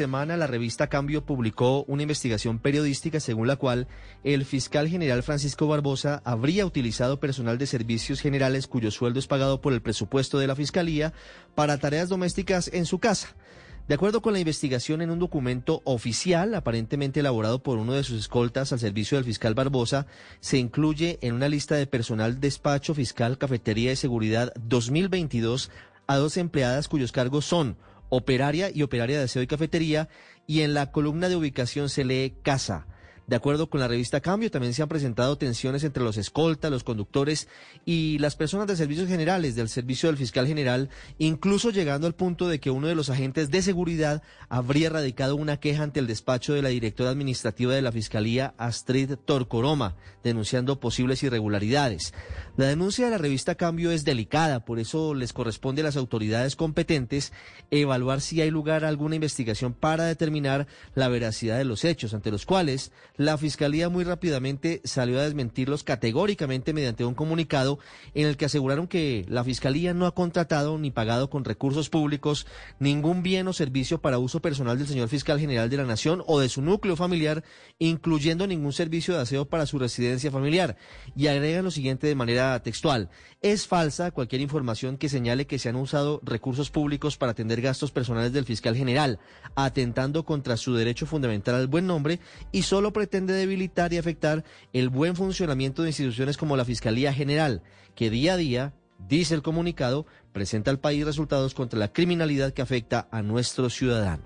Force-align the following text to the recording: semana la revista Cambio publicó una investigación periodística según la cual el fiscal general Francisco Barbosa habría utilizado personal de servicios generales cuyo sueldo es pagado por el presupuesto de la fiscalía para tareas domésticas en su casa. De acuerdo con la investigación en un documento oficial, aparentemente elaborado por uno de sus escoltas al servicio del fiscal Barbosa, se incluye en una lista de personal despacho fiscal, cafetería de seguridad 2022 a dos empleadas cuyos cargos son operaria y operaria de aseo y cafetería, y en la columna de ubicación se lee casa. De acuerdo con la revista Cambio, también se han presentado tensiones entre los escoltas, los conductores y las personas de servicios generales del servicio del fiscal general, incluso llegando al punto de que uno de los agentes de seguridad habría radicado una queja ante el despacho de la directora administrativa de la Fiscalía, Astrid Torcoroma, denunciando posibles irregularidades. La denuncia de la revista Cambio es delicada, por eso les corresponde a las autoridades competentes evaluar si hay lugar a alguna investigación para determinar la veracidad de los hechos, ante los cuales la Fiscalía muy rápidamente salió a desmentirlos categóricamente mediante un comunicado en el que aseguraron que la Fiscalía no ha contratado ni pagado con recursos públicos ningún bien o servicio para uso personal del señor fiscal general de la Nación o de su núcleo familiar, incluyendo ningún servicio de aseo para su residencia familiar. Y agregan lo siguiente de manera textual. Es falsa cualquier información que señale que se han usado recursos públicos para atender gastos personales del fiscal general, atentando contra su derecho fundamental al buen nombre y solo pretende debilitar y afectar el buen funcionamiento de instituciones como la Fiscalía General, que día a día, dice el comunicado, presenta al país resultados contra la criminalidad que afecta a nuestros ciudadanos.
semana 0.00 0.38
la 0.38 0.46
revista 0.46 0.86
Cambio 0.86 1.26
publicó 1.26 1.84
una 1.84 2.04
investigación 2.04 2.58
periodística 2.58 3.20
según 3.20 3.46
la 3.46 3.56
cual 3.56 3.86
el 4.24 4.46
fiscal 4.46 4.88
general 4.88 5.22
Francisco 5.22 5.66
Barbosa 5.66 6.22
habría 6.24 6.64
utilizado 6.64 7.20
personal 7.20 7.58
de 7.58 7.66
servicios 7.66 8.22
generales 8.22 8.66
cuyo 8.66 8.90
sueldo 8.90 9.18
es 9.18 9.26
pagado 9.26 9.60
por 9.60 9.74
el 9.74 9.82
presupuesto 9.82 10.38
de 10.38 10.46
la 10.46 10.56
fiscalía 10.56 11.12
para 11.54 11.76
tareas 11.76 12.08
domésticas 12.08 12.70
en 12.72 12.86
su 12.86 12.98
casa. 12.98 13.36
De 13.88 13.94
acuerdo 13.94 14.22
con 14.22 14.32
la 14.32 14.40
investigación 14.40 15.02
en 15.02 15.10
un 15.10 15.18
documento 15.18 15.82
oficial, 15.84 16.54
aparentemente 16.54 17.20
elaborado 17.20 17.62
por 17.62 17.76
uno 17.76 17.92
de 17.92 18.02
sus 18.02 18.20
escoltas 18.20 18.72
al 18.72 18.78
servicio 18.78 19.18
del 19.18 19.26
fiscal 19.26 19.52
Barbosa, 19.52 20.06
se 20.40 20.56
incluye 20.56 21.18
en 21.20 21.34
una 21.34 21.50
lista 21.50 21.74
de 21.74 21.86
personal 21.86 22.40
despacho 22.40 22.94
fiscal, 22.94 23.36
cafetería 23.36 23.90
de 23.90 23.96
seguridad 23.96 24.54
2022 24.62 25.70
a 26.06 26.16
dos 26.16 26.38
empleadas 26.38 26.88
cuyos 26.88 27.12
cargos 27.12 27.44
son 27.44 27.76
operaria 28.10 28.70
y 28.72 28.82
operaria 28.82 29.18
de 29.18 29.24
aseo 29.24 29.42
y 29.42 29.46
cafetería, 29.46 30.08
y 30.46 30.60
en 30.60 30.74
la 30.74 30.92
columna 30.92 31.28
de 31.28 31.36
ubicación 31.36 31.88
se 31.88 32.04
lee 32.04 32.34
casa. 32.42 32.86
De 33.30 33.36
acuerdo 33.36 33.70
con 33.70 33.78
la 33.78 33.86
revista 33.86 34.20
Cambio, 34.20 34.50
también 34.50 34.74
se 34.74 34.82
han 34.82 34.88
presentado 34.88 35.38
tensiones 35.38 35.84
entre 35.84 36.02
los 36.02 36.16
escoltas, 36.16 36.68
los 36.68 36.82
conductores 36.82 37.46
y 37.86 38.18
las 38.18 38.34
personas 38.34 38.66
de 38.66 38.74
servicios 38.74 39.06
generales 39.06 39.54
del 39.54 39.68
servicio 39.68 40.08
del 40.08 40.18
fiscal 40.18 40.48
general, 40.48 40.90
incluso 41.16 41.70
llegando 41.70 42.08
al 42.08 42.16
punto 42.16 42.48
de 42.48 42.58
que 42.58 42.72
uno 42.72 42.88
de 42.88 42.96
los 42.96 43.08
agentes 43.08 43.52
de 43.52 43.62
seguridad 43.62 44.24
habría 44.48 44.90
radicado 44.90 45.36
una 45.36 45.58
queja 45.58 45.84
ante 45.84 46.00
el 46.00 46.08
despacho 46.08 46.54
de 46.54 46.62
la 46.62 46.70
directora 46.70 47.10
administrativa 47.10 47.72
de 47.72 47.82
la 47.82 47.92
Fiscalía, 47.92 48.52
Astrid 48.58 49.14
Torcoroma, 49.24 49.94
denunciando 50.24 50.80
posibles 50.80 51.22
irregularidades. 51.22 52.12
La 52.56 52.66
denuncia 52.66 53.04
de 53.04 53.12
la 53.12 53.18
revista 53.18 53.54
Cambio 53.54 53.92
es 53.92 54.04
delicada, 54.04 54.64
por 54.64 54.80
eso 54.80 55.14
les 55.14 55.32
corresponde 55.32 55.82
a 55.82 55.84
las 55.84 55.96
autoridades 55.96 56.56
competentes 56.56 57.32
evaluar 57.70 58.22
si 58.22 58.40
hay 58.40 58.50
lugar 58.50 58.84
a 58.84 58.88
alguna 58.88 59.14
investigación 59.14 59.72
para 59.72 60.02
determinar 60.06 60.66
la 60.96 61.06
veracidad 61.06 61.58
de 61.58 61.64
los 61.64 61.84
hechos, 61.84 62.12
ante 62.12 62.32
los 62.32 62.44
cuales 62.44 62.90
la 63.20 63.36
Fiscalía 63.36 63.90
muy 63.90 64.04
rápidamente 64.04 64.80
salió 64.82 65.20
a 65.20 65.24
desmentirlos 65.24 65.84
categóricamente 65.84 66.72
mediante 66.72 67.04
un 67.04 67.12
comunicado 67.12 67.78
en 68.14 68.26
el 68.26 68.38
que 68.38 68.46
aseguraron 68.46 68.88
que 68.88 69.26
la 69.28 69.44
Fiscalía 69.44 69.92
no 69.92 70.06
ha 70.06 70.14
contratado 70.14 70.78
ni 70.78 70.90
pagado 70.90 71.28
con 71.28 71.44
recursos 71.44 71.90
públicos 71.90 72.46
ningún 72.78 73.22
bien 73.22 73.46
o 73.46 73.52
servicio 73.52 74.00
para 74.00 74.16
uso 74.16 74.40
personal 74.40 74.78
del 74.78 74.86
señor 74.86 75.10
fiscal 75.10 75.38
general 75.38 75.68
de 75.68 75.76
la 75.76 75.84
Nación 75.84 76.22
o 76.26 76.40
de 76.40 76.48
su 76.48 76.62
núcleo 76.62 76.96
familiar, 76.96 77.44
incluyendo 77.78 78.46
ningún 78.46 78.72
servicio 78.72 79.12
de 79.12 79.20
aseo 79.20 79.44
para 79.44 79.66
su 79.66 79.78
residencia 79.78 80.30
familiar. 80.30 80.78
Y 81.14 81.26
agregan 81.26 81.66
lo 81.66 81.70
siguiente 81.70 82.06
de 82.06 82.14
manera 82.14 82.62
textual. 82.62 83.10
Es 83.42 83.66
falsa 83.66 84.12
cualquier 84.12 84.40
información 84.40 84.96
que 84.96 85.10
señale 85.10 85.46
que 85.46 85.58
se 85.58 85.68
han 85.68 85.76
usado 85.76 86.20
recursos 86.22 86.70
públicos 86.70 87.18
para 87.18 87.32
atender 87.32 87.60
gastos 87.60 87.90
personales 87.90 88.32
del 88.32 88.46
fiscal 88.46 88.76
general, 88.76 89.18
atentando 89.56 90.24
contra 90.24 90.56
su 90.56 90.74
derecho 90.74 91.04
fundamental 91.04 91.56
al 91.56 91.66
buen 91.66 91.86
nombre 91.86 92.18
y 92.50 92.62
solo 92.62 92.94
pretende 93.10 93.34
debilitar 93.34 93.92
y 93.92 93.98
afectar 93.98 94.44
el 94.72 94.88
buen 94.88 95.16
funcionamiento 95.16 95.82
de 95.82 95.88
instituciones 95.88 96.36
como 96.36 96.56
la 96.56 96.64
Fiscalía 96.64 97.12
General, 97.12 97.60
que 97.96 98.08
día 98.08 98.34
a 98.34 98.36
día, 98.36 98.72
dice 99.08 99.34
el 99.34 99.42
comunicado, 99.42 100.06
presenta 100.32 100.70
al 100.70 100.78
país 100.78 101.04
resultados 101.04 101.52
contra 101.52 101.80
la 101.80 101.92
criminalidad 101.92 102.52
que 102.52 102.62
afecta 102.62 103.08
a 103.10 103.22
nuestros 103.22 103.74
ciudadanos. 103.74 104.24